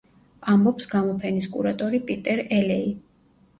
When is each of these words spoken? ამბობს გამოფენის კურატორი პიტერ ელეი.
ამბობს 0.53 0.89
გამოფენის 0.93 1.51
კურატორი 1.57 2.01
პიტერ 2.09 2.45
ელეი. 2.59 2.91